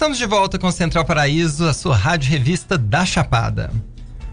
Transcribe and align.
Estamos 0.00 0.16
de 0.16 0.24
volta 0.24 0.58
com 0.58 0.72
Central 0.72 1.04
Paraíso, 1.04 1.68
a 1.68 1.74
sua 1.74 1.94
rádio 1.94 2.30
revista 2.30 2.78
da 2.78 3.04
Chapada. 3.04 3.70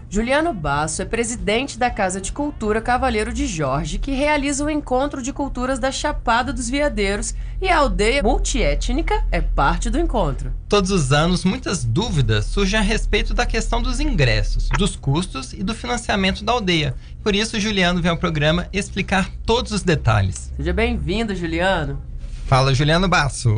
Juliano 0.08 0.54
Basso 0.54 1.02
é 1.02 1.04
presidente 1.04 1.78
da 1.78 1.90
Casa 1.90 2.22
de 2.22 2.32
Cultura 2.32 2.80
Cavaleiro 2.80 3.34
de 3.34 3.46
Jorge, 3.46 3.98
que 3.98 4.12
realiza 4.12 4.64
o 4.64 4.70
encontro 4.70 5.20
de 5.20 5.30
culturas 5.30 5.78
da 5.78 5.92
Chapada 5.92 6.54
dos 6.54 6.70
Veadeiros 6.70 7.34
e 7.60 7.68
a 7.68 7.76
aldeia 7.76 8.22
multiétnica 8.22 9.22
é 9.30 9.42
parte 9.42 9.90
do 9.90 9.98
encontro. 9.98 10.54
Todos 10.70 10.90
os 10.90 11.12
anos, 11.12 11.44
muitas 11.44 11.84
dúvidas 11.84 12.46
surgem 12.46 12.80
a 12.80 12.82
respeito 12.82 13.34
da 13.34 13.44
questão 13.44 13.82
dos 13.82 14.00
ingressos, 14.00 14.70
dos 14.78 14.96
custos 14.96 15.52
e 15.52 15.62
do 15.62 15.74
financiamento 15.74 16.42
da 16.42 16.52
aldeia. 16.52 16.94
Por 17.22 17.36
isso, 17.36 17.60
Juliano 17.60 18.00
vem 18.00 18.10
ao 18.10 18.16
programa 18.16 18.66
explicar 18.72 19.30
todos 19.44 19.70
os 19.72 19.82
detalhes. 19.82 20.50
Seja 20.56 20.72
bem-vindo, 20.72 21.36
Juliano. 21.36 22.02
Fala, 22.46 22.72
Juliano 22.72 23.06
Basso. 23.06 23.52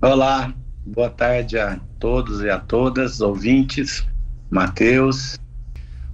Olá, 0.00 0.54
boa 0.86 1.10
tarde 1.10 1.58
a 1.58 1.80
todos 1.98 2.40
e 2.40 2.48
a 2.48 2.58
todas, 2.58 3.20
ouvintes, 3.20 4.06
Matheus, 4.50 5.36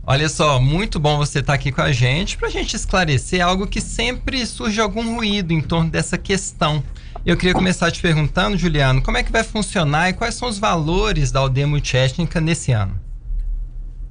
Olha 0.04 0.28
só, 0.28 0.60
muito 0.60 0.98
bom 0.98 1.16
você 1.16 1.38
estar 1.38 1.54
aqui 1.54 1.70
com 1.70 1.80
a 1.80 1.92
gente 1.92 2.36
para 2.36 2.48
a 2.48 2.50
gente 2.50 2.74
esclarecer 2.74 3.40
algo 3.40 3.68
que 3.68 3.80
sempre 3.80 4.44
surge 4.44 4.80
algum 4.80 5.14
ruído 5.14 5.52
em 5.52 5.60
torno 5.60 5.88
dessa 5.88 6.18
questão. 6.18 6.82
Eu 7.24 7.36
queria 7.36 7.54
começar 7.54 7.88
te 7.92 8.02
perguntando, 8.02 8.56
Juliano, 8.56 9.00
como 9.00 9.16
é 9.16 9.22
que 9.22 9.30
vai 9.30 9.44
funcionar 9.44 10.10
e 10.10 10.12
quais 10.12 10.34
são 10.34 10.48
os 10.48 10.58
valores 10.58 11.30
da 11.30 11.38
aldeia 11.38 11.68
multiétnica 11.68 12.40
nesse 12.40 12.72
ano? 12.72 12.98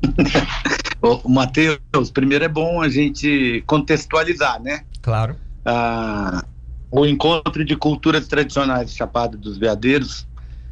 Matheus, 1.27 2.09
primeiro 2.13 2.45
é 2.45 2.47
bom 2.47 2.81
a 2.81 2.87
gente 2.87 3.61
contextualizar, 3.67 4.61
né? 4.61 4.85
Claro. 5.01 5.35
Ah, 5.65 6.41
o 6.89 7.05
encontro 7.05 7.65
de 7.65 7.75
culturas 7.75 8.29
tradicionais 8.29 8.95
Chapada 8.95 9.35
dos 9.35 9.57
Veadeiros 9.57 10.25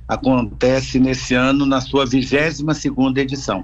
acontece 0.09 0.99
nesse 0.99 1.35
ano 1.35 1.67
na 1.67 1.79
sua 1.79 2.03
22 2.03 2.75
segunda 2.75 3.21
edição. 3.21 3.63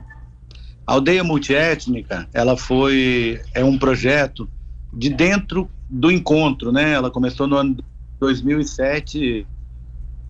A 0.86 0.94
aldeia 0.94 1.24
multiétnica, 1.24 2.30
ela 2.32 2.56
foi 2.56 3.42
é 3.56 3.66
um 3.66 3.80
projeto 3.80 4.48
de 4.94 5.10
dentro 5.10 5.68
do 5.90 6.12
encontro, 6.12 6.72
né? 6.72 6.92
Ela 6.92 7.10
começou 7.10 7.48
no 7.48 7.56
ano 7.56 7.78
2007 8.20 9.48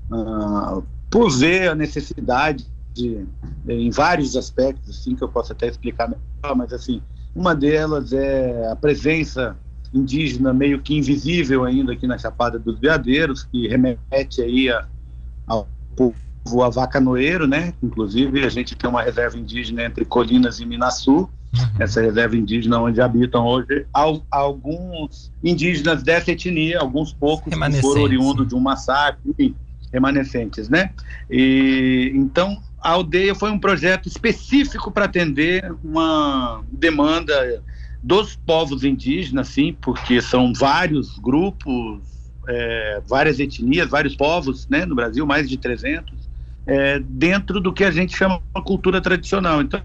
uh, 0.10 0.82
por 1.12 1.30
ver 1.30 1.72
a 1.72 1.76
necessidade 1.76 2.66
de, 2.94 3.26
em 3.68 3.90
vários 3.90 4.38
aspectos, 4.38 4.98
assim 4.98 5.16
que 5.16 5.24
eu 5.24 5.28
posso 5.28 5.52
até 5.52 5.68
explicar 5.68 6.08
melhor, 6.08 6.56
mas 6.56 6.72
assim 6.72 7.02
uma 7.36 7.54
delas 7.54 8.14
é 8.14 8.72
a 8.72 8.76
presença 8.78 9.58
indígena 9.94 10.54
meio 10.54 10.82
que 10.82 10.96
invisível 10.96 11.66
ainda 11.66 11.92
aqui 11.92 12.08
na 12.08 12.18
Chapada 12.18 12.58
dos 12.58 12.80
Veadeiros, 12.80 13.44
que 13.44 13.68
remete 13.68 14.42
aí 14.42 14.70
a, 14.70 14.88
ao 15.46 15.68
povo 15.96 16.16
a 16.64 16.70
Vaca 16.70 17.00
Noeiro, 17.00 17.48
né? 17.48 17.74
Inclusive, 17.82 18.46
a 18.46 18.50
gente 18.50 18.76
tem 18.76 18.90
uma 18.90 19.02
reserva 19.02 19.38
indígena 19.38 19.84
entre 19.84 20.06
Colinas 20.06 20.60
e 20.60 20.66
Minasul, 20.66 21.30
uhum. 21.54 21.70
essa 21.80 22.02
reserva 22.02 22.38
indígena 22.38 22.80
onde 22.80 23.02
habitam 23.02 23.46
hoje 23.46 23.88
alguns 24.30 25.32
indígenas 25.44 26.04
dessa 26.04 26.32
etnia, 26.32 26.80
alguns 26.80 27.12
poucos 27.12 27.52
que 27.52 27.82
foram 27.82 28.04
oriundos 28.04 28.48
de 28.48 28.54
um 28.54 28.60
massacre, 28.60 29.56
remanescentes, 29.92 30.70
né? 30.70 30.92
E, 31.30 32.12
então, 32.14 32.62
a 32.80 32.92
aldeia 32.92 33.34
foi 33.34 33.50
um 33.50 33.58
projeto 33.58 34.08
específico 34.08 34.92
para 34.92 35.06
atender 35.06 35.74
uma 35.84 36.62
demanda 36.72 37.64
dos 38.04 38.36
povos 38.36 38.84
indígenas, 38.84 39.48
sim, 39.48 39.76
porque 39.82 40.22
são 40.22 40.54
vários 40.54 41.18
grupos, 41.18 42.15
é, 42.48 43.02
várias 43.08 43.40
etnias, 43.40 43.90
vários 43.90 44.16
povos, 44.16 44.68
né, 44.68 44.86
no 44.86 44.96
Brasil, 44.96 45.26
mais 45.26 45.50
de 45.50 45.58
300, 45.58 46.14
é, 46.66 47.00
dentro 47.00 47.60
do 47.60 47.72
que 47.72 47.84
a 47.84 47.92
gente 47.92 48.16
chama 48.16 48.42
de 48.56 48.62
cultura 48.64 49.02
tradicional. 49.02 49.62
Então, 49.62 49.82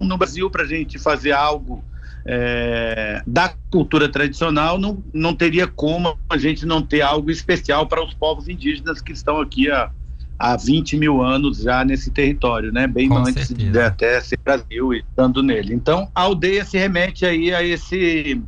no 0.00 0.16
Brasil, 0.16 0.50
para 0.50 0.62
a 0.62 0.66
gente 0.66 0.98
fazer 0.98 1.32
algo 1.32 1.82
é, 2.24 3.22
da 3.26 3.54
cultura 3.70 4.08
tradicional, 4.08 4.78
não, 4.78 5.02
não 5.12 5.34
teria 5.34 5.66
como 5.66 6.16
a 6.28 6.36
gente 6.36 6.66
não 6.66 6.82
ter 6.82 7.00
algo 7.00 7.30
especial 7.30 7.86
para 7.86 8.04
os 8.04 8.12
povos 8.12 8.48
indígenas 8.48 9.00
que 9.00 9.12
estão 9.12 9.40
aqui 9.40 9.70
há, 9.70 9.90
há 10.38 10.56
20 10.56 10.96
mil 10.96 11.22
anos 11.22 11.58
já 11.58 11.84
nesse 11.84 12.10
território, 12.10 12.72
né? 12.72 12.86
bem 12.86 13.08
Com 13.08 13.18
antes 13.18 13.46
certeza. 13.46 13.70
de 13.70 13.78
até 13.78 14.20
ser 14.20 14.38
Brasil 14.44 14.92
e 14.92 14.98
estando 14.98 15.42
nele. 15.42 15.72
Então, 15.72 16.10
a 16.14 16.22
aldeia 16.22 16.64
se 16.64 16.76
remete 16.76 17.24
aí 17.24 17.54
a 17.54 17.62
esse, 17.62 18.42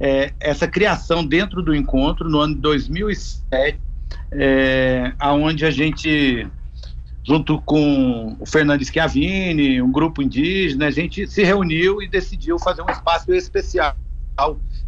é, 0.00 0.32
essa 0.40 0.68
criação 0.68 1.24
dentro 1.24 1.62
do 1.62 1.74
encontro 1.74 2.28
no 2.28 2.38
ano 2.38 2.54
de 2.54 2.60
2007, 2.60 3.78
é, 4.32 5.12
aonde 5.18 5.64
a 5.64 5.70
gente 5.70 6.46
junto 7.28 7.60
com 7.60 8.34
o 8.40 8.46
Fernando 8.46 8.82
Schiavini, 8.82 9.82
um 9.82 9.92
grupo 9.92 10.22
indígena, 10.22 10.86
a 10.86 10.90
gente 10.90 11.26
se 11.26 11.44
reuniu 11.44 12.00
e 12.00 12.08
decidiu 12.08 12.58
fazer 12.58 12.80
um 12.80 12.88
espaço 12.88 13.34
especial 13.34 13.94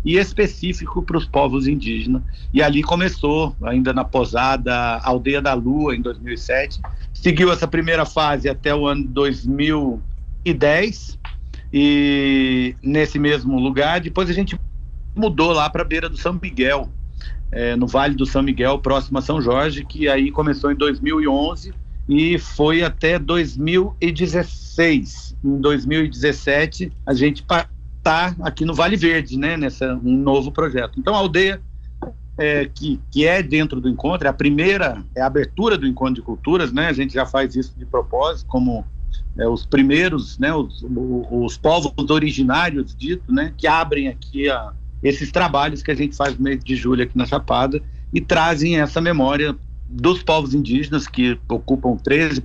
e 0.02 0.16
específico 0.16 1.02
para 1.02 1.18
os 1.18 1.26
povos 1.26 1.68
indígenas. 1.68 2.22
E 2.50 2.62
ali 2.62 2.82
começou, 2.82 3.54
ainda 3.62 3.92
na 3.92 4.04
posada 4.04 4.98
Aldeia 5.02 5.42
da 5.42 5.52
Lua, 5.52 5.94
em 5.94 6.00
2007. 6.00 6.80
Seguiu 7.12 7.52
essa 7.52 7.68
primeira 7.68 8.06
fase 8.06 8.48
até 8.48 8.74
o 8.74 8.86
ano 8.86 9.04
2010, 9.08 11.18
e 11.70 12.74
nesse 12.82 13.18
mesmo 13.18 13.58
lugar. 13.58 14.00
Depois 14.00 14.30
a 14.30 14.32
gente 14.32 14.58
mudou 15.14 15.52
lá 15.52 15.68
para 15.68 15.82
a 15.82 15.84
beira 15.84 16.08
do 16.08 16.16
São 16.16 16.38
Miguel, 16.40 16.88
é, 17.52 17.76
no 17.76 17.86
Vale 17.86 18.14
do 18.14 18.26
São 18.26 18.42
Miguel, 18.42 18.78
próximo 18.78 19.18
a 19.18 19.22
São 19.22 19.40
Jorge, 19.40 19.84
que 19.84 20.08
aí 20.08 20.30
começou 20.30 20.70
em 20.70 20.76
2011 20.76 21.74
e 22.08 22.38
foi 22.38 22.82
até 22.82 23.18
2016. 23.18 25.36
Em 25.44 25.60
2017, 25.60 26.92
a 27.06 27.14
gente 27.14 27.42
está 27.42 28.34
aqui 28.40 28.64
no 28.64 28.74
Vale 28.74 28.96
Verde, 28.96 29.38
né, 29.38 29.56
nessa 29.56 29.94
um 29.94 30.16
novo 30.16 30.50
projeto. 30.50 30.98
Então, 30.98 31.14
a 31.14 31.18
aldeia 31.18 31.60
é, 32.38 32.66
que, 32.66 33.00
que 33.10 33.26
é 33.26 33.42
dentro 33.42 33.80
do 33.80 33.88
encontro, 33.88 34.26
é 34.26 34.30
a 34.30 34.32
primeira, 34.32 35.04
é 35.14 35.20
a 35.20 35.26
abertura 35.26 35.76
do 35.76 35.86
encontro 35.86 36.14
de 36.14 36.22
culturas, 36.22 36.72
né? 36.72 36.88
A 36.88 36.92
gente 36.92 37.12
já 37.12 37.26
faz 37.26 37.54
isso 37.54 37.74
de 37.76 37.84
propósito, 37.84 38.46
como 38.48 38.84
é, 39.38 39.46
os 39.46 39.66
primeiros, 39.66 40.38
né, 40.38 40.52
os, 40.52 40.84
os 41.30 41.56
povos 41.58 41.92
originários 42.08 42.94
dito, 42.94 43.32
né, 43.32 43.52
que 43.56 43.66
abrem 43.66 44.08
aqui 44.08 44.48
a, 44.48 44.72
esses 45.02 45.30
trabalhos 45.30 45.82
que 45.82 45.90
a 45.90 45.94
gente 45.94 46.16
faz 46.16 46.36
no 46.36 46.44
mês 46.44 46.62
de 46.62 46.76
julho 46.76 47.02
aqui 47.02 47.16
na 47.16 47.26
Chapada 47.26 47.82
e 48.12 48.20
trazem 48.20 48.80
essa 48.80 49.00
memória 49.00 49.56
dos 49.88 50.22
povos 50.22 50.54
indígenas, 50.54 51.06
que 51.06 51.38
ocupam 51.48 51.96
13% 51.96 52.42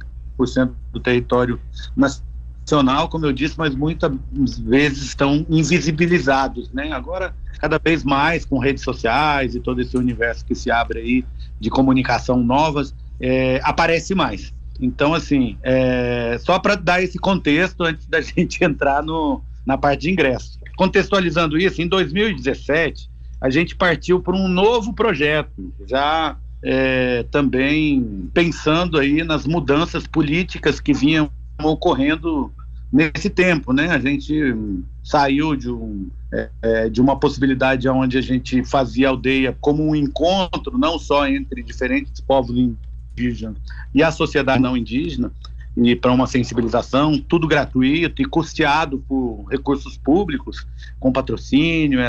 do 0.91 0.99
território 0.99 1.59
nacional, 1.95 3.07
como 3.07 3.25
eu 3.25 3.31
disse, 3.31 3.55
mas 3.57 3.75
muitas 3.75 4.11
vezes 4.59 5.03
estão 5.03 5.45
invisibilizados, 5.49 6.71
né? 6.71 6.91
Agora, 6.91 7.35
cada 7.59 7.77
vez 7.77 8.03
mais 8.03 8.45
com 8.45 8.57
redes 8.57 8.83
sociais 8.83 9.55
e 9.55 9.59
todo 9.59 9.81
esse 9.81 9.95
universo 9.95 10.45
que 10.45 10.55
se 10.55 10.71
abre 10.71 10.99
aí 10.99 11.25
de 11.59 11.69
comunicação 11.69 12.43
novas, 12.43 12.93
é, 13.19 13.61
aparece 13.63 14.15
mais. 14.15 14.53
Então, 14.79 15.13
assim, 15.13 15.57
é, 15.63 16.37
só 16.39 16.59
para 16.59 16.75
dar 16.75 17.01
esse 17.01 17.17
contexto 17.17 17.83
antes 17.83 18.07
da 18.07 18.19
gente 18.21 18.63
entrar 18.63 19.03
no, 19.03 19.41
na 19.65 19.77
parte 19.77 20.01
de 20.01 20.11
ingresso. 20.11 20.59
Contextualizando 20.75 21.57
isso, 21.57 21.81
em 21.81 21.87
2017, 21.87 23.09
a 23.39 23.49
gente 23.49 23.75
partiu 23.75 24.19
para 24.19 24.35
um 24.35 24.47
novo 24.47 24.93
projeto, 24.93 25.73
já 25.87 26.37
é, 26.63 27.23
também 27.31 28.29
pensando 28.33 28.97
aí 28.97 29.23
nas 29.23 29.45
mudanças 29.45 30.07
políticas 30.07 30.79
que 30.79 30.93
vinham 30.93 31.29
ocorrendo 31.61 32.51
nesse 32.91 33.29
tempo, 33.29 33.71
né? 33.71 33.89
A 33.89 33.99
gente 33.99 34.55
saiu 35.03 35.55
de, 35.55 35.69
um, 35.69 36.09
é, 36.33 36.49
é, 36.61 36.89
de 36.89 36.99
uma 37.01 37.19
possibilidade 37.19 37.87
onde 37.87 38.17
a 38.17 38.21
gente 38.21 38.63
fazia 38.63 39.09
aldeia 39.09 39.55
como 39.61 39.87
um 39.87 39.95
encontro, 39.95 40.77
não 40.77 40.97
só 40.97 41.27
entre 41.27 41.61
diferentes 41.61 42.19
povos 42.21 42.57
indígenas 42.57 43.57
e 43.93 44.03
a 44.03 44.11
sociedade 44.11 44.61
não 44.61 44.75
indígena, 44.75 45.31
e 45.77 45.95
para 45.95 46.11
uma 46.11 46.27
sensibilização, 46.27 47.19
tudo 47.19 47.47
gratuito 47.47 48.21
e 48.21 48.25
custeado 48.25 49.03
por 49.07 49.45
recursos 49.49 49.97
públicos, 49.97 50.65
com 50.99 51.11
patrocínio, 51.11 51.99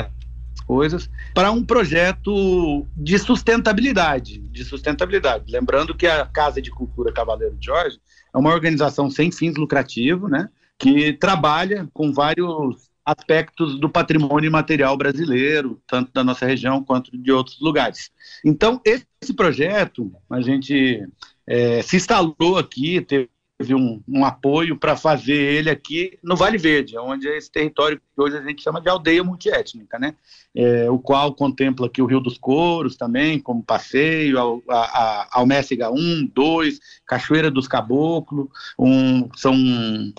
coisas, 0.66 1.08
para 1.34 1.50
um 1.50 1.64
projeto 1.64 2.86
de 2.96 3.18
sustentabilidade, 3.18 4.38
de 4.38 4.64
sustentabilidade. 4.64 5.50
Lembrando 5.50 5.94
que 5.94 6.06
a 6.06 6.26
Casa 6.26 6.60
de 6.60 6.70
Cultura 6.70 7.12
Cavaleiro 7.12 7.56
Jorge 7.60 7.98
é 8.34 8.38
uma 8.38 8.52
organização 8.52 9.10
sem 9.10 9.30
fins 9.30 9.56
lucrativos, 9.56 10.30
né, 10.30 10.48
que 10.78 11.12
trabalha 11.12 11.88
com 11.92 12.12
vários 12.12 12.90
aspectos 13.04 13.78
do 13.78 13.88
patrimônio 13.88 14.50
material 14.50 14.96
brasileiro, 14.96 15.80
tanto 15.86 16.12
da 16.12 16.24
nossa 16.24 16.44
região 16.44 16.82
quanto 16.82 17.16
de 17.16 17.30
outros 17.30 17.60
lugares. 17.60 18.10
Então, 18.44 18.80
esse 18.84 19.32
projeto, 19.32 20.12
a 20.28 20.40
gente 20.40 21.06
é, 21.46 21.80
se 21.82 21.96
instalou 21.96 22.58
aqui, 22.58 23.00
teve 23.00 23.30
um, 23.70 24.02
um 24.06 24.24
apoio 24.24 24.76
para 24.76 24.96
fazer 24.96 25.34
ele 25.34 25.70
aqui 25.70 26.18
no 26.22 26.36
Vale 26.36 26.58
Verde, 26.58 26.98
onde 26.98 27.26
é 27.26 27.36
esse 27.36 27.50
território 27.50 27.98
que 27.98 28.22
hoje 28.22 28.36
a 28.36 28.42
gente 28.42 28.62
chama 28.62 28.80
de 28.80 28.88
aldeia 28.88 29.24
multiétnica, 29.24 29.98
né? 29.98 30.14
É, 30.54 30.90
o 30.90 30.98
qual 30.98 31.34
contempla 31.34 31.86
aqui 31.86 32.02
o 32.02 32.06
Rio 32.06 32.20
dos 32.20 32.36
Couros 32.36 32.96
também, 32.96 33.40
como 33.40 33.62
passeio, 33.62 34.38
a, 34.68 34.74
a, 34.74 35.28
a 35.32 35.38
Alméciga 35.38 35.90
1, 35.90 36.30
2, 36.34 36.80
Cachoeira 37.06 37.50
dos 37.50 37.66
Caboclos, 37.66 38.48
um, 38.78 39.28
são 39.34 39.54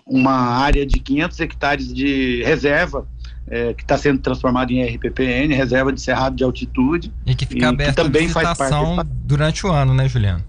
uma 0.05 0.33
área 0.33 0.85
de 0.85 0.99
500 0.99 1.39
hectares 1.39 1.93
de 1.93 2.43
reserva 2.43 3.07
é, 3.47 3.73
que 3.73 3.83
está 3.83 3.97
sendo 3.97 4.19
transformada 4.19 4.71
em 4.73 4.83
RPPN, 4.83 5.53
reserva 5.53 5.93
de 5.93 6.01
cerrado 6.01 6.35
de 6.35 6.43
altitude. 6.43 7.13
E 7.25 7.35
que 7.35 7.45
fica 7.45 7.69
aberta 7.69 8.03
também 8.03 8.27
faz 8.27 8.57
parte 8.57 9.07
durante 9.23 9.65
o 9.65 9.71
ano, 9.71 9.93
né, 9.93 10.07
Juliano? 10.07 10.43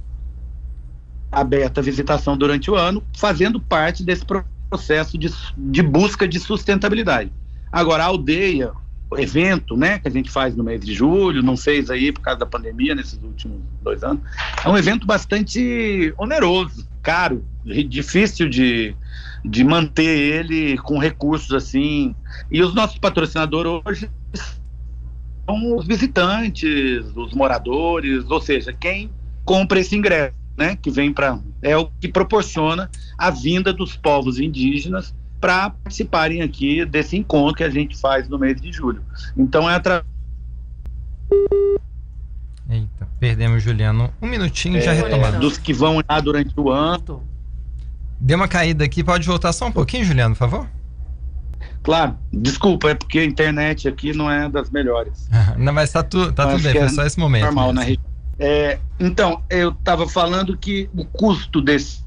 Aberta 1.31 1.81
a 1.81 1.85
visitação 1.85 2.37
durante 2.37 2.71
o 2.71 2.75
ano, 2.75 3.03
fazendo 3.17 3.61
parte 3.61 4.03
desse 4.03 4.25
processo 4.71 5.19
de, 5.19 5.33
de 5.57 5.83
busca 5.83 6.27
de 6.27 6.39
sustentabilidade. 6.39 7.31
Agora, 7.71 8.05
a 8.05 8.07
aldeia, 8.07 8.73
o 9.11 9.19
evento, 9.19 9.77
né, 9.77 9.99
que 9.99 10.09
a 10.09 10.11
gente 10.11 10.31
faz 10.31 10.55
no 10.57 10.65
mês 10.65 10.85
de 10.85 10.95
julho, 10.95 11.43
não 11.43 11.57
fez 11.57 11.91
aí 11.91 12.13
por 12.13 12.21
causa 12.21 12.41
da 12.41 12.47
pandemia 12.47 12.95
nesses 12.95 13.19
últimos 13.23 13.59
dois 13.83 14.03
anos, 14.03 14.23
é 14.65 14.69
um 14.69 14.77
evento 14.77 15.07
bastante 15.07 16.13
oneroso, 16.19 16.87
caro, 17.03 17.45
difícil 17.65 18.49
de, 18.49 18.95
de 19.45 19.65
manter 19.65 20.05
ele 20.05 20.79
com 20.79 20.99
recursos 20.99 21.53
assim. 21.53 22.15
E 22.51 22.63
os 22.63 22.75
nossos 22.75 22.99
patrocinadores 22.99 23.83
hoje 23.85 24.11
são 25.47 25.77
os 25.77 25.87
visitantes, 25.87 27.05
os 27.15 27.33
moradores, 27.33 28.31
ou 28.31 28.41
seja, 28.41 28.73
quem 28.73 29.11
compra 29.45 29.81
esse 29.81 29.97
ingresso 29.97 30.38
né, 30.59 30.77
que 30.77 30.91
vem 30.91 31.13
para 31.13 31.39
é 31.63 31.77
o 31.77 31.87
que 32.01 32.09
proporciona 32.09 32.91
a 33.17 33.31
vinda 33.31 33.73
dos 33.73 33.97
povos 33.97 34.41
indígenas 34.41 35.15
para 35.41 35.71
participarem 35.71 36.43
aqui 36.43 36.85
desse 36.85 37.17
encontro 37.17 37.55
que 37.55 37.65
a 37.65 37.71
gente 37.71 37.97
faz 37.97 38.29
no 38.29 38.39
mês 38.39 38.61
de 38.61 38.73
julho. 38.73 39.03
Então 39.37 39.71
é 39.71 39.77
através 39.77 40.05
Eita, 42.69 43.09
perdemos 43.19 43.63
Juliano. 43.63 44.13
Um 44.21 44.27
minutinho 44.27 44.77
é, 44.77 44.81
já 44.81 44.93
retomado. 44.93 45.39
Dos 45.39 45.57
que 45.57 45.73
vão 45.73 46.03
lá 46.09 46.21
durante 46.21 46.53
o 46.59 46.71
ano. 46.71 47.23
Deu 48.21 48.37
uma 48.37 48.49
caída 48.49 48.85
aqui, 48.85 49.03
pode 49.03 49.27
voltar 49.27 49.53
só 49.53 49.67
um 49.67 49.73
pouquinho, 49.73 50.05
Juliano, 50.05 50.35
por 50.35 50.41
favor? 50.41 50.69
Claro, 51.83 52.19
desculpa, 52.33 52.91
é 52.91 52.95
porque 52.95 53.21
a 53.21 53.25
internet 53.25 53.89
aqui 53.89 54.13
não 54.13 54.31
é 54.31 54.49
das 54.49 54.71
melhores. 54.71 55.29
não, 55.57 55.73
mas 55.73 55.93
tá, 55.93 56.03
tu, 56.03 56.31
tá 56.33 56.49
tudo 56.49 56.63
bem, 56.63 56.73
foi 56.73 56.83
é 56.83 56.89
só 56.89 57.05
esse 57.07 57.19
momento. 57.19 57.45
Normal 57.45 57.69
mesmo. 57.69 57.81
na 57.81 57.83
região. 57.83 58.08
É, 58.39 58.79
então, 59.01 59.43
eu 59.51 59.71
estava 59.71 60.09
falando 60.09 60.57
que 60.57 60.89
o 60.97 61.05
custo 61.05 61.61
desse, 61.61 62.05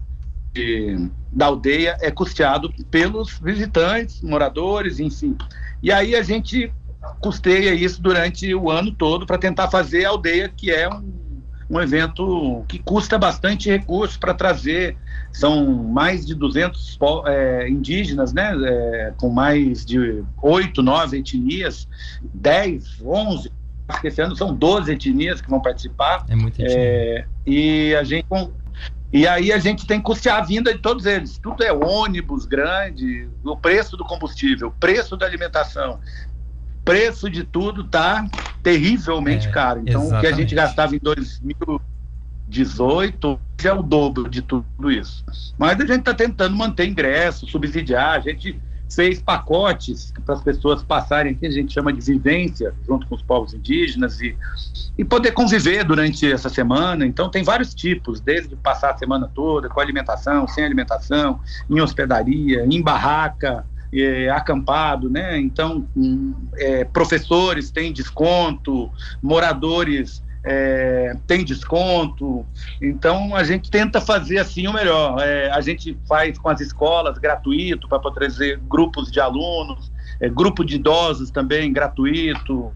da 1.32 1.48
aldeia 1.48 1.98
é 2.00 2.10
custeado 2.10 2.74
pelos 2.90 3.38
visitantes, 3.40 4.22
moradores, 4.22 5.00
enfim. 5.00 5.38
E 5.84 5.92
aí 5.92 6.16
a 6.16 6.24
gente 6.24 6.72
custeia 7.20 7.74
isso 7.74 8.02
durante 8.02 8.54
o 8.56 8.70
ano 8.70 8.92
todo 8.92 9.26
para 9.26 9.38
tentar 9.38 9.70
fazer 9.70 10.06
a 10.06 10.10
aldeia, 10.10 10.48
que 10.48 10.72
é 10.72 10.88
um, 10.88 11.42
um 11.70 11.82
evento 11.82 12.64
que 12.68 12.80
custa 12.80 13.18
bastante 13.18 13.70
recurso 13.70 14.18
para 14.18 14.34
trazer. 14.34 14.96
São 15.34 15.66
mais 15.66 16.26
de 16.26 16.36
200 16.36 17.00
é, 17.26 17.70
indígenas, 17.70 18.32
né, 18.32 18.54
é, 18.64 19.14
com 19.18 19.30
mais 19.30 19.86
de 19.86 20.24
oito, 20.42 20.82
nove 20.82 21.18
etnias, 21.18 21.88
10, 22.34 23.02
11 23.02 23.52
que 24.00 24.08
esse 24.08 24.22
ano 24.22 24.36
são 24.36 24.54
12 24.54 24.92
etnias 24.92 25.42
que 25.42 25.50
vão 25.50 25.60
participar. 25.60 26.24
É 26.30 26.36
muita 26.36 26.62
etnia. 26.62 26.78
É, 26.78 27.26
e 27.46 27.96
a 27.96 28.04
gente 28.04 28.28
e 29.14 29.28
aí 29.28 29.52
a 29.52 29.58
gente 29.58 29.86
tem 29.86 30.00
que 30.00 30.06
custear 30.06 30.38
a 30.38 30.42
vinda 30.42 30.74
de 30.74 30.80
todos 30.80 31.06
eles. 31.06 31.38
Tudo 31.38 31.62
é 31.64 31.74
ônibus 31.74 32.46
grande, 32.46 33.28
o 33.44 33.58
preço 33.58 33.98
do 33.98 34.06
combustível, 34.06 34.74
preço 34.80 35.18
da 35.18 35.26
alimentação, 35.26 36.00
preço 36.86 37.30
de 37.30 37.44
tudo 37.44 37.84
tá 37.84 38.26
terrivelmente 38.64 39.50
é, 39.50 39.52
caro. 39.52 39.82
Então 39.82 40.04
exatamente. 40.04 40.18
o 40.18 40.22
que 40.22 40.28
a 40.34 40.38
gente 40.38 40.56
gastava 40.56 40.96
em 40.96 41.00
2018 41.00 43.38
é 43.64 43.74
o 43.74 43.84
dobro 43.84 44.30
de 44.30 44.42
tudo 44.42 44.90
isso. 44.90 45.26
Mas 45.58 45.78
a 45.80 45.86
gente 45.86 46.00
está 46.00 46.14
tentando 46.14 46.56
manter 46.56 46.88
ingresso, 46.88 47.46
subsidiar, 47.48 48.16
a 48.16 48.22
gente 48.22 48.58
fez 48.94 49.22
pacotes 49.22 50.14
para 50.26 50.36
as 50.36 50.42
pessoas 50.42 50.84
passarem, 50.84 51.34
que 51.34 51.46
a 51.46 51.52
gente 51.52 51.74
chama 51.74 51.94
de 51.94 52.02
vivência, 52.02 52.74
junto 52.86 53.08
com 53.08 53.16
os 53.16 53.22
povos 53.22 53.54
indígenas 53.54 54.20
e, 54.20 54.38
e 54.98 55.06
poder 55.06 55.32
conviver 55.32 55.84
durante 55.84 56.30
essa 56.30 56.50
semana. 56.50 57.06
Então, 57.06 57.30
tem 57.30 57.44
vários 57.44 57.74
tipos, 57.74 58.20
desde 58.20 58.56
passar 58.56 58.92
a 58.92 58.98
semana 58.98 59.32
toda 59.34 59.70
com 59.70 59.80
alimentação, 59.80 60.48
sem 60.48 60.64
alimentação, 60.64 61.40
em 61.70 61.80
hospedaria, 61.80 62.66
em 62.66 62.82
barraca, 62.82 63.66
é, 63.94 64.30
acampado, 64.30 65.10
né? 65.10 65.40
Então, 65.40 65.88
um, 65.96 66.34
é, 66.58 66.84
professores 66.86 67.72
têm 67.72 67.92
desconto, 67.92 68.90
moradores 69.22 70.24
é, 70.44 71.16
tem 71.28 71.44
desconto. 71.44 72.46
Então 72.82 73.36
a 73.36 73.44
gente 73.44 73.70
tenta 73.70 74.02
fazer 74.02 74.40
assim 74.40 74.68
o 74.68 74.74
melhor. 74.74 75.20
É, 75.22 75.52
a 75.52 75.62
gente 75.62 75.98
faz 76.08 76.38
com 76.38 76.50
as 76.50 76.60
escolas 76.60 77.18
gratuito 77.18 77.88
para 77.88 78.00
trazer 78.12 78.60
grupos 78.68 79.12
de 79.12 79.20
alunos, 79.20 79.92
é, 80.20 80.30
grupo 80.30 80.64
de 80.64 80.76
idosos 80.76 81.30
também 81.32 81.72
gratuito. 81.72 82.72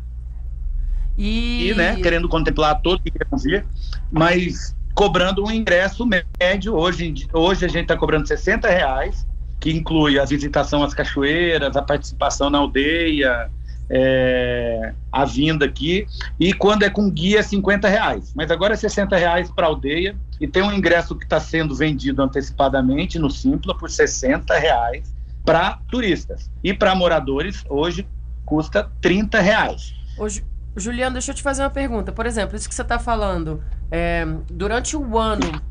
E... 1.17 1.69
e 1.69 1.73
né, 1.73 1.95
querendo 1.95 2.27
contemplar 2.27 2.81
todos 2.81 3.01
que 3.01 3.09
querem 3.09 3.38
vir, 3.41 3.65
mas 4.12 4.75
cobrando 4.94 5.45
um 5.45 5.51
ingresso 5.51 6.06
médio. 6.06 6.75
Hoje, 6.75 7.13
hoje 7.33 7.65
a 7.65 7.69
gente 7.69 7.83
está 7.83 7.95
cobrando 7.95 8.27
60 8.27 8.67
reais, 8.69 9.25
que 9.59 9.71
inclui 9.71 10.19
a 10.19 10.25
visitação 10.25 10.83
às 10.83 10.94
cachoeiras, 10.94 11.75
a 11.77 11.81
participação 11.81 12.50
na 12.50 12.57
aldeia, 12.57 13.50
é, 13.89 14.93
a 15.11 15.25
vinda 15.25 15.65
aqui. 15.65 16.07
E 16.39 16.53
quando 16.53 16.83
é 16.83 16.89
com 16.89 17.09
guia, 17.09 17.39
é 17.39 17.43
50 17.43 17.87
reais. 17.87 18.33
Mas 18.35 18.51
agora 18.51 18.73
é 18.73 18.77
60 18.77 19.15
reais 19.15 19.51
para 19.51 19.67
aldeia. 19.67 20.15
E 20.39 20.47
tem 20.47 20.63
um 20.63 20.71
ingresso 20.71 21.15
que 21.15 21.23
está 21.23 21.39
sendo 21.39 21.75
vendido 21.75 22.21
antecipadamente 22.21 23.17
no 23.17 23.29
Simpla 23.29 23.77
por 23.77 23.89
60 23.89 24.57
reais 24.57 25.13
para 25.45 25.79
turistas. 25.89 26.49
E 26.63 26.73
para 26.73 26.95
moradores, 26.95 27.63
hoje 27.69 28.07
custa 28.45 28.89
30 29.01 29.39
reais. 29.39 29.93
Hoje, 30.17 30.43
Juliano, 30.75 31.13
deixa 31.13 31.31
eu 31.31 31.35
te 31.35 31.41
fazer 31.41 31.63
uma 31.63 31.69
pergunta. 31.69 32.11
Por 32.11 32.25
exemplo, 32.25 32.55
isso 32.55 32.67
que 32.67 32.75
você 32.75 32.81
está 32.81 32.99
falando, 32.99 33.63
é, 33.91 34.25
durante 34.49 34.97
o 34.97 35.17
ano 35.17 35.61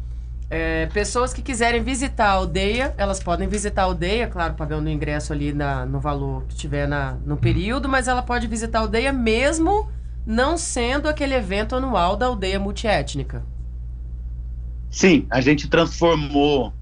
é, 0.51 0.87
pessoas 0.87 1.33
que 1.33 1.43
quiserem 1.43 1.83
visitar 1.83 2.27
a 2.27 2.33
aldeia, 2.33 2.95
elas 2.97 3.23
podem 3.23 3.49
visitar 3.49 3.83
a 3.83 3.85
aldeia, 3.87 4.27
claro, 4.27 4.55
pagando 4.55 4.87
o 4.87 4.91
ingresso 4.91 5.33
ali 5.33 5.53
na, 5.53 5.87
no 5.87 6.01
valor 6.01 6.45
que 6.49 6.55
tiver 6.55 6.87
na, 6.87 7.13
no 7.25 7.37
período, 7.37 7.89
mas 7.89 8.09
ela 8.09 8.23
pode 8.23 8.47
visitar 8.47 8.79
a 8.79 8.83
aldeia 8.83 9.13
mesmo 9.13 9.89
não 10.27 10.57
sendo 10.57 11.09
aquele 11.09 11.35
evento 11.35 11.75
anual 11.77 12.17
da 12.17 12.27
aldeia 12.27 12.59
multiétnica. 12.59 13.45
Sim, 14.91 15.27
a 15.29 15.41
gente 15.41 15.69
transformou 15.69 16.73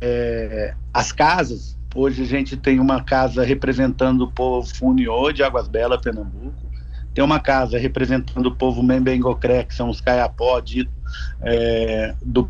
é, 0.00 0.74
as 0.92 1.12
casas. 1.12 1.78
Hoje 1.94 2.22
a 2.22 2.26
gente 2.26 2.56
tem 2.56 2.80
uma 2.80 3.02
casa 3.02 3.44
representando 3.44 4.22
o 4.22 4.30
povo 4.30 4.68
Funiô 4.74 5.32
de 5.32 5.42
Águas 5.42 5.68
Belas, 5.68 6.00
Pernambuco. 6.00 6.68
Tem 7.14 7.24
uma 7.24 7.40
casa 7.40 7.78
representando 7.78 8.46
o 8.46 8.54
povo 8.54 8.82
Membengocré, 8.82 9.64
que 9.64 9.74
são 9.74 9.88
os 9.88 10.00
Caiapó, 10.00 10.60
dito 10.60 10.90
é, 11.42 12.14
do 12.22 12.48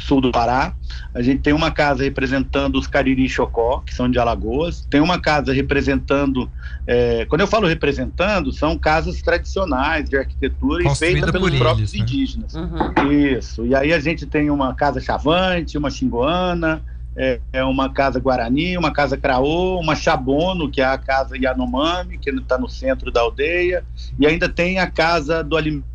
sul 0.00 0.20
do 0.20 0.30
Pará. 0.30 0.74
A 1.14 1.22
gente 1.22 1.40
tem 1.40 1.52
uma 1.52 1.70
casa 1.70 2.02
representando 2.02 2.76
os 2.76 2.86
Cariri 2.86 3.28
Chocó, 3.28 3.82
que 3.84 3.94
são 3.94 4.10
de 4.10 4.18
Alagoas. 4.18 4.86
Tem 4.88 5.00
uma 5.00 5.20
casa 5.20 5.52
representando. 5.52 6.50
É, 6.86 7.24
quando 7.26 7.42
eu 7.42 7.46
falo 7.46 7.66
representando, 7.66 8.52
são 8.52 8.78
casas 8.78 9.20
tradicionais 9.22 10.08
de 10.08 10.16
arquitetura 10.16 10.82
e 10.82 10.96
feitas 10.96 11.30
pelos 11.30 11.48
eles, 11.48 11.60
próprios 11.60 11.92
né? 11.92 12.00
indígenas. 12.00 12.54
Uhum. 12.54 13.12
Isso. 13.12 13.66
E 13.66 13.74
aí 13.74 13.92
a 13.92 14.00
gente 14.00 14.26
tem 14.26 14.50
uma 14.50 14.74
casa 14.74 15.00
chavante, 15.00 15.76
uma 15.76 15.90
xingoana. 15.90 16.82
É, 17.14 17.40
é 17.52 17.62
uma 17.62 17.92
casa 17.92 18.18
Guarani, 18.18 18.74
uma 18.78 18.90
casa 18.90 19.18
Craô, 19.18 19.78
uma 19.78 19.94
Chabono, 19.94 20.70
que 20.70 20.80
é 20.80 20.84
a 20.86 20.96
casa 20.96 21.36
Yanomami, 21.36 22.16
que 22.16 22.30
está 22.30 22.56
no 22.56 22.70
centro 22.70 23.12
da 23.12 23.20
aldeia, 23.20 23.84
e 24.18 24.26
ainda 24.26 24.48
tem 24.48 24.78
a 24.78 24.90
casa 24.90 25.44
do 25.44 25.54
alimento 25.54 25.91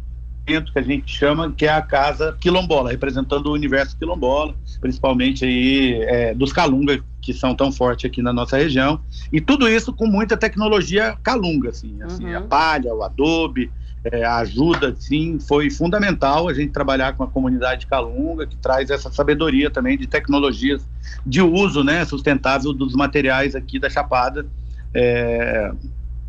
que 0.48 0.80
a 0.80 0.82
gente 0.82 1.14
chama, 1.14 1.52
que 1.52 1.66
é 1.66 1.70
a 1.70 1.82
casa 1.82 2.36
quilombola, 2.40 2.90
representando 2.90 3.48
o 3.48 3.54
universo 3.54 3.98
quilombola, 3.98 4.56
principalmente 4.80 5.44
aí 5.44 6.02
é, 6.04 6.34
dos 6.34 6.54
calunga, 6.54 7.04
que 7.22 7.34
são 7.34 7.54
tão 7.54 7.72
fortes 7.72 8.06
aqui 8.06 8.22
na 8.22 8.32
nossa 8.32 8.58
região. 8.58 9.02
E 9.32 9.42
tudo 9.42 9.68
isso 9.68 9.92
com 9.92 10.08
muita 10.08 10.38
tecnologia 10.38 11.18
calunga, 11.22 11.70
assim, 11.70 12.02
assim 12.02 12.26
uhum. 12.26 12.38
a 12.38 12.42
palha, 12.42 12.94
o 12.94 13.04
adobe, 13.04 13.70
é, 14.06 14.24
a 14.24 14.38
ajuda, 14.38 14.96
sim, 14.98 15.38
foi 15.40 15.70
fundamental 15.70 16.48
a 16.48 16.54
gente 16.54 16.72
trabalhar 16.72 17.14
com 17.14 17.24
a 17.24 17.28
comunidade 17.28 17.86
calunga, 17.86 18.48
que 18.48 18.56
traz 18.56 18.90
essa 18.90 19.12
sabedoria 19.12 19.70
também 19.70 19.98
de 19.98 20.08
tecnologias 20.08 20.88
de 21.26 21.42
uso 21.42 21.84
né, 21.84 22.06
sustentável 22.06 22.72
dos 22.72 22.94
materiais 22.94 23.56
aqui 23.56 23.78
da 23.78 23.90
Chapada. 23.90 24.46
É, 24.94 25.72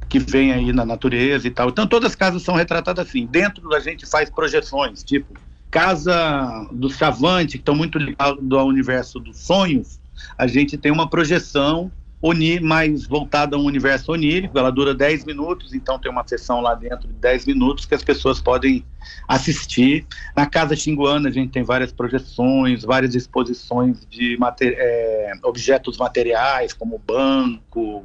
que 0.09 0.19
vem 0.19 0.53
aí 0.53 0.73
na 0.73 0.85
natureza 0.85 1.47
e 1.47 1.51
tal. 1.51 1.69
Então 1.69 1.87
todas 1.87 2.11
as 2.11 2.17
casas 2.17 2.43
são 2.43 2.55
retratadas 2.55 3.07
assim. 3.07 3.27
Dentro 3.27 3.75
a 3.75 3.81
gente 3.81 4.07
faz 4.07 4.31
projeções, 4.31 5.05
tipo 5.05 5.35
Casa 5.71 6.67
do 6.73 6.89
Chavante, 6.89 7.59
que 7.59 7.63
estão 7.63 7.75
muito 7.75 7.99
ligados 7.99 8.51
ao 8.53 8.67
universo 8.67 9.21
dos 9.21 9.39
sonhos, 9.39 10.01
a 10.37 10.47
gente 10.47 10.79
tem 10.79 10.91
uma 10.91 11.09
projeção 11.09 11.93
oni, 12.21 12.61
mais 12.61 13.07
voltada 13.07 13.57
a 13.57 13.59
um 13.59 13.65
universo 13.65 14.13
onírico, 14.13 14.59
ela 14.59 14.71
dura 14.71 14.95
10 14.95 15.25
minutos, 15.25 15.73
então 15.73 15.99
tem 15.99 16.11
uma 16.11 16.27
sessão 16.27 16.61
lá 16.61 16.75
dentro 16.75 17.07
de 17.07 17.15
10 17.15 17.47
minutos 17.47 17.87
que 17.87 17.95
as 17.95 18.03
pessoas 18.03 18.41
podem 18.41 18.85
assistir. 19.27 20.05
Na 20.37 20.45
Casa 20.45 20.75
Xinguana 20.75 21.29
a 21.29 21.33
gente 21.33 21.53
tem 21.53 21.63
várias 21.63 21.93
projeções, 21.93 22.85
várias 22.85 23.15
exposições 23.15 24.05
de 24.11 24.37
mater, 24.39 24.75
é, 24.77 25.33
objetos 25.45 25.97
materiais, 25.97 26.73
como 26.73 26.99
banco, 26.99 28.05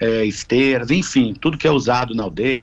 é, 0.00 0.24
esteiras, 0.24 0.90
enfim, 0.90 1.34
tudo 1.34 1.58
que 1.58 1.66
é 1.66 1.70
usado 1.70 2.14
na 2.14 2.22
aldeia 2.22 2.62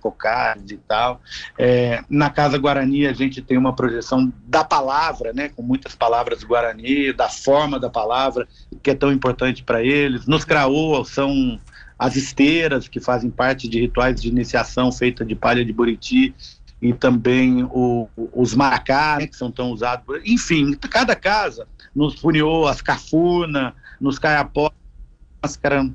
cocadas 0.00 0.70
e 0.70 0.76
tal. 0.76 1.20
É, 1.58 2.02
na 2.08 2.30
Casa 2.30 2.58
Guarani 2.58 3.06
a 3.06 3.12
gente 3.12 3.42
tem 3.42 3.58
uma 3.58 3.74
projeção 3.74 4.32
da 4.46 4.64
palavra, 4.64 5.32
né, 5.32 5.48
com 5.50 5.62
muitas 5.62 5.94
palavras 5.94 6.42
Guarani, 6.42 7.12
da 7.12 7.28
forma 7.28 7.78
da 7.78 7.90
palavra, 7.90 8.48
que 8.82 8.90
é 8.90 8.94
tão 8.94 9.12
importante 9.12 9.62
para 9.62 9.82
eles. 9.82 10.26
Nos 10.26 10.44
Craô 10.44 11.04
são 11.04 11.60
as 11.98 12.16
esteiras, 12.16 12.88
que 12.88 13.00
fazem 13.00 13.30
parte 13.30 13.68
de 13.68 13.80
rituais 13.80 14.20
de 14.20 14.28
iniciação 14.28 14.92
feita 14.92 15.24
de 15.24 15.34
palha 15.34 15.64
de 15.64 15.72
buriti, 15.72 16.34
e 16.80 16.92
também 16.92 17.64
o, 17.64 18.08
os 18.34 18.54
maracás, 18.54 19.20
né, 19.20 19.26
que 19.26 19.36
são 19.36 19.50
tão 19.50 19.70
usados. 19.70 20.04
Enfim, 20.24 20.74
cada 20.74 21.16
casa, 21.16 21.66
nos 21.94 22.20
funiô, 22.20 22.66
as 22.66 22.82
cafuna, 22.82 23.74
nos 24.00 24.18
caiapó, 24.18 24.70
máscara. 25.42 25.88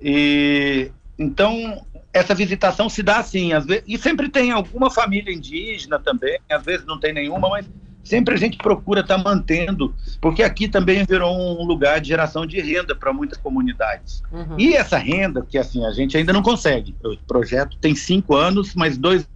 E 0.00 0.90
então 1.18 1.86
essa 2.12 2.34
visitação 2.34 2.88
se 2.88 3.02
dá 3.02 3.18
assim, 3.18 3.52
às 3.52 3.64
vezes, 3.64 3.84
e 3.86 3.96
sempre 3.96 4.28
tem 4.28 4.50
alguma 4.50 4.90
família 4.90 5.32
indígena 5.32 5.98
também, 5.98 6.38
às 6.50 6.62
vezes 6.62 6.84
não 6.84 7.00
tem 7.00 7.12
nenhuma, 7.12 7.48
mas 7.48 7.68
sempre 8.04 8.34
a 8.34 8.36
gente 8.36 8.58
procura 8.58 9.00
estar 9.00 9.16
tá 9.16 9.22
mantendo, 9.22 9.94
porque 10.20 10.42
aqui 10.42 10.68
também 10.68 11.04
virou 11.06 11.34
um 11.34 11.64
lugar 11.64 12.00
de 12.00 12.08
geração 12.08 12.44
de 12.44 12.60
renda 12.60 12.94
para 12.94 13.12
muitas 13.12 13.38
comunidades. 13.38 14.22
Uhum. 14.30 14.58
E 14.58 14.74
essa 14.74 14.98
renda, 14.98 15.46
que 15.48 15.56
assim, 15.56 15.86
a 15.86 15.92
gente 15.92 16.16
ainda 16.16 16.32
não 16.32 16.42
consegue. 16.42 16.94
O 17.02 17.16
projeto 17.26 17.78
tem 17.78 17.94
cinco 17.94 18.34
anos, 18.34 18.74
mas 18.74 18.98
dois 18.98 19.26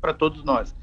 para 0.00 0.12
todos 0.12 0.42
nós. 0.44 0.74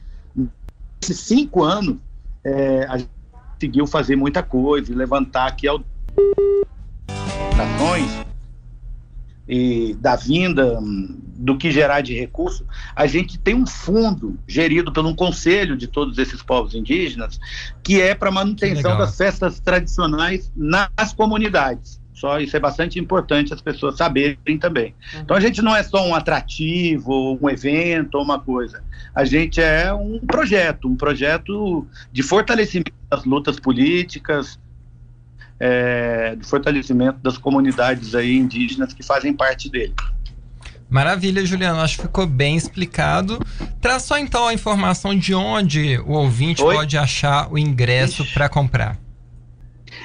Esses 1.01 1.19
cinco 1.19 1.63
anos, 1.63 1.97
é, 2.43 2.85
a 2.87 2.97
gente 2.97 3.09
conseguiu 3.53 3.87
fazer 3.87 4.15
muita 4.15 4.41
coisa, 4.41 4.95
levantar 4.95 5.47
aqui 5.47 5.67
ao 5.67 5.81
nações 7.55 8.25
e 9.47 9.95
da 9.99 10.15
vinda 10.15 10.79
hum, 10.79 11.19
do 11.35 11.57
que 11.57 11.71
gerar 11.71 12.01
de 12.01 12.13
recurso, 12.13 12.65
a 12.95 13.05
gente 13.05 13.37
tem 13.37 13.53
um 13.53 13.67
fundo 13.67 14.37
gerido 14.47 14.91
por 14.91 15.05
um 15.05 15.13
conselho 15.13 15.77
de 15.77 15.87
todos 15.87 16.17
esses 16.17 16.41
povos 16.41 16.73
indígenas 16.73 17.39
que 17.83 18.01
é 18.01 18.15
para 18.15 18.31
manutenção 18.31 18.97
das 18.97 19.15
festas 19.17 19.59
tradicionais 19.59 20.51
nas 20.55 21.13
comunidades. 21.13 22.01
Só 22.15 22.39
isso 22.39 22.55
é 22.55 22.59
bastante 22.59 22.97
importante 22.97 23.53
as 23.53 23.61
pessoas 23.61 23.97
saberem 23.97 24.57
também. 24.57 24.95
Uhum. 25.13 25.21
Então 25.21 25.35
a 25.35 25.39
gente 25.39 25.61
não 25.61 25.75
é 25.75 25.83
só 25.83 26.07
um 26.07 26.15
atrativo, 26.15 27.37
um 27.41 27.49
evento 27.49 28.15
ou 28.15 28.23
uma 28.23 28.39
coisa. 28.39 28.81
A 29.13 29.25
gente 29.25 29.61
é 29.61 29.93
um 29.93 30.19
projeto, 30.19 30.87
um 30.87 30.95
projeto 30.95 31.85
de 32.13 32.23
fortalecimento 32.23 32.93
das 33.11 33.25
lutas 33.25 33.59
políticas, 33.59 34.57
é, 35.59 36.35
de 36.35 36.45
fortalecimento 36.45 37.19
das 37.19 37.37
comunidades 37.37 38.13
aí 38.15 38.37
indígenas 38.37 38.93
que 38.93 39.03
fazem 39.03 39.33
parte 39.33 39.69
dele. 39.69 39.93
Maravilha, 40.89 41.45
Juliano. 41.45 41.79
Acho 41.79 41.97
que 41.97 42.03
ficou 42.03 42.27
bem 42.27 42.55
explicado. 42.55 43.39
Traz 43.81 44.03
só 44.03 44.17
então 44.17 44.47
a 44.47 44.53
informação 44.53 45.17
de 45.17 45.33
onde 45.33 45.97
o 45.99 46.11
ouvinte 46.11 46.63
Oi? 46.63 46.75
pode 46.75 46.97
achar 46.97 47.51
o 47.51 47.57
ingresso 47.57 48.25
para 48.33 48.47
comprar. 48.47 48.97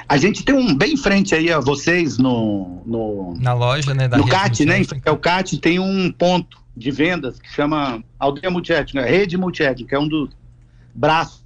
A 0.08 0.16
gente 0.16 0.44
tem 0.44 0.54
um 0.54 0.74
bem 0.74 0.94
em 0.94 0.96
frente 0.96 1.34
aí 1.34 1.52
a 1.52 1.60
vocês 1.60 2.18
no, 2.18 2.82
no 2.86 3.34
na 3.38 3.52
loja, 3.52 3.94
né? 3.94 4.08
Da 4.08 4.16
no 4.16 4.26
CAT, 4.26 4.64
né? 4.64 4.82
É 5.04 5.10
o 5.10 5.16
CAT 5.16 5.58
tem 5.58 5.78
um 5.78 6.10
ponto 6.10 6.58
de 6.76 6.90
vendas 6.90 7.38
que 7.38 7.50
chama 7.50 8.02
Aldeia 8.18 8.50
Multiétnica, 8.50 9.04
Rede 9.04 9.36
Multiétnica, 9.36 9.88
que 9.88 9.94
é 9.94 9.98
um 9.98 10.08
dos 10.08 10.30
braços 10.94 11.44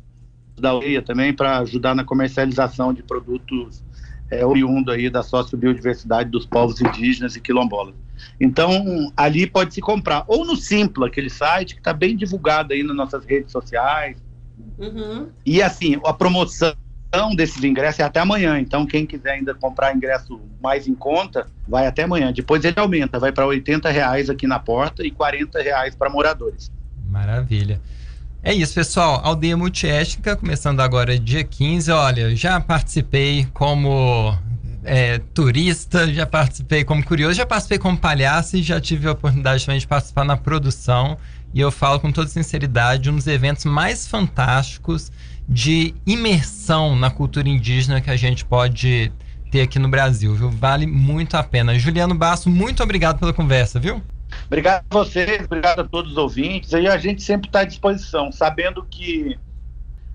da 0.56 0.70
aldeia 0.70 1.02
também 1.02 1.32
para 1.32 1.58
ajudar 1.58 1.94
na 1.94 2.04
comercialização 2.04 2.92
de 2.92 3.02
produtos 3.02 3.82
é, 4.30 4.44
oriundo 4.44 4.90
aí 4.90 5.10
da 5.10 5.22
sociobiodiversidade 5.22 6.30
dos 6.30 6.46
povos 6.46 6.80
indígenas 6.80 7.36
e 7.36 7.40
quilombolas. 7.40 7.94
Então, 8.40 9.12
ali 9.16 9.46
pode 9.46 9.74
se 9.74 9.80
comprar. 9.80 10.24
Ou 10.26 10.44
no 10.44 10.56
Simpla, 10.56 11.06
aquele 11.06 11.30
site 11.30 11.74
que 11.74 11.80
está 11.80 11.92
bem 11.92 12.16
divulgado 12.16 12.72
aí 12.72 12.82
nas 12.82 12.96
nossas 12.96 13.24
redes 13.24 13.52
sociais. 13.52 14.16
Uhum. 14.78 15.28
E 15.44 15.62
assim, 15.62 16.00
a 16.04 16.12
promoção 16.12 16.74
desses 17.36 17.62
ingressos 17.62 18.00
é 18.00 18.04
até 18.04 18.20
amanhã. 18.20 18.58
Então, 18.58 18.86
quem 18.86 19.06
quiser 19.06 19.32
ainda 19.32 19.54
comprar 19.54 19.94
ingresso 19.94 20.40
mais 20.60 20.88
em 20.88 20.94
conta, 20.94 21.46
vai 21.68 21.86
até 21.86 22.02
amanhã. 22.02 22.32
Depois 22.32 22.64
ele 22.64 22.78
aumenta, 22.78 23.18
vai 23.18 23.30
para 23.30 23.46
80 23.46 23.88
reais 23.90 24.28
aqui 24.28 24.46
na 24.46 24.58
porta 24.58 25.06
e 25.06 25.10
40 25.10 25.62
reais 25.62 25.94
para 25.94 26.10
moradores. 26.10 26.70
Maravilha. 27.08 27.80
É 28.46 28.52
isso, 28.52 28.74
pessoal. 28.74 29.22
Aldeia 29.24 29.56
Multiétnica, 29.56 30.36
começando 30.36 30.80
agora 30.80 31.18
dia 31.18 31.42
15. 31.42 31.90
Olha, 31.90 32.36
já 32.36 32.60
participei 32.60 33.48
como 33.54 34.36
é, 34.84 35.18
turista, 35.32 36.12
já 36.12 36.26
participei 36.26 36.84
como 36.84 37.02
curioso, 37.02 37.32
já 37.32 37.46
participei 37.46 37.78
como 37.78 37.96
palhaço 37.96 38.58
e 38.58 38.62
já 38.62 38.78
tive 38.78 39.08
a 39.08 39.12
oportunidade 39.12 39.64
também 39.64 39.80
de 39.80 39.86
participar 39.86 40.26
na 40.26 40.36
produção. 40.36 41.16
E 41.54 41.60
eu 41.60 41.70
falo 41.70 41.98
com 41.98 42.12
toda 42.12 42.28
sinceridade, 42.28 43.08
um 43.08 43.16
dos 43.16 43.26
eventos 43.26 43.64
mais 43.64 44.06
fantásticos 44.06 45.10
de 45.48 45.94
imersão 46.06 46.94
na 46.94 47.08
cultura 47.10 47.48
indígena 47.48 47.98
que 48.02 48.10
a 48.10 48.16
gente 48.16 48.44
pode 48.44 49.10
ter 49.50 49.62
aqui 49.62 49.78
no 49.78 49.88
Brasil, 49.88 50.34
viu? 50.34 50.50
Vale 50.50 50.86
muito 50.86 51.34
a 51.34 51.42
pena. 51.42 51.78
Juliano 51.78 52.14
Basso, 52.14 52.50
muito 52.50 52.82
obrigado 52.82 53.18
pela 53.18 53.32
conversa, 53.32 53.80
viu? 53.80 54.02
Obrigado 54.46 54.84
a 54.88 54.94
vocês, 54.94 55.44
obrigado 55.44 55.80
a 55.80 55.84
todos 55.84 56.12
os 56.12 56.18
ouvintes. 56.18 56.72
E 56.72 56.86
a 56.86 56.96
gente 56.98 57.22
sempre 57.22 57.48
está 57.48 57.60
à 57.60 57.64
disposição, 57.64 58.30
sabendo 58.30 58.84
que 58.84 59.38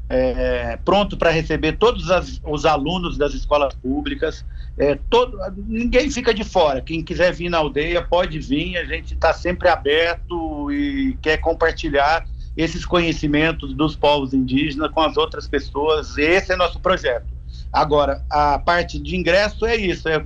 é, 0.10 0.76
pronto 0.84 1.16
para 1.16 1.30
receber 1.30 1.74
todos 1.74 2.10
as, 2.10 2.42
os 2.44 2.66
alunos 2.66 3.18
das 3.18 3.34
escolas 3.34 3.76
públicas. 3.76 4.44
É, 4.78 4.98
todo, 5.10 5.38
ninguém 5.68 6.10
fica 6.10 6.34
de 6.34 6.44
fora. 6.44 6.82
Quem 6.82 7.04
quiser 7.04 7.32
vir 7.32 7.50
na 7.50 7.60
aldeia 7.60 8.02
pode 8.02 8.40
vir. 8.40 8.76
A 8.78 8.86
gente 8.86 9.14
está 9.14 9.34
sempre 9.34 9.70
aberto 9.70 10.72
e 10.72 11.16
quer 11.22 11.38
compartilhar 11.38 12.26
esses 12.58 12.86
conhecimentos 12.86 13.74
dos 13.74 13.96
povos 13.96 14.34
indígenas 14.34 14.92
com 14.92 15.02
as 15.02 15.16
outras 15.16 15.48
pessoas. 15.48 16.18
Esse 16.18 16.54
é 16.54 16.56
nosso 16.56 16.80
projeto. 16.80 17.28
Agora, 17.72 18.26
a 18.30 18.58
parte 18.58 19.00
de 19.00 19.16
ingresso 19.16 19.64
é 19.66 19.76
isso: 19.76 20.10
é, 20.10 20.26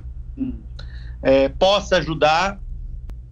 é 1.22 1.48
possa 1.50 1.98
ajudar 1.98 2.58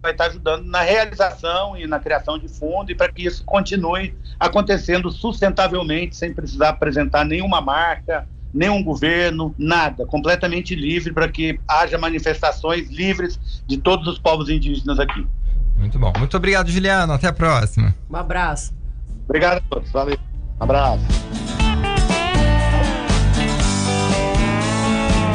vai 0.03 0.11
estar 0.11 0.25
ajudando 0.25 0.65
na 0.65 0.81
realização 0.81 1.77
e 1.77 1.87
na 1.87 1.97
criação 1.97 2.37
de 2.37 2.49
fundo 2.49 2.91
e 2.91 2.95
para 2.95 3.09
que 3.09 3.25
isso 3.25 3.43
continue 3.45 4.13
acontecendo 4.37 5.09
sustentavelmente, 5.09 6.17
sem 6.17 6.33
precisar 6.33 6.69
apresentar 6.69 7.23
nenhuma 7.23 7.61
marca, 7.61 8.27
nenhum 8.53 8.83
governo, 8.83 9.55
nada, 9.57 10.05
completamente 10.05 10.75
livre 10.75 11.13
para 11.13 11.29
que 11.29 11.57
haja 11.65 11.97
manifestações 11.97 12.89
livres 12.91 13.39
de 13.65 13.77
todos 13.77 14.05
os 14.07 14.19
povos 14.19 14.49
indígenas 14.49 14.99
aqui. 14.99 15.25
Muito 15.77 15.97
bom. 15.97 16.11
Muito 16.17 16.35
obrigado, 16.35 16.69
Juliano. 16.69 17.13
Até 17.13 17.27
a 17.27 17.33
próxima. 17.33 17.95
Um 18.09 18.15
abraço. 18.15 18.73
Obrigado 19.25 19.57
a 19.57 19.61
todos. 19.61 19.89
Valeu. 19.91 20.17
Um 20.59 20.63
abraço. 20.63 21.62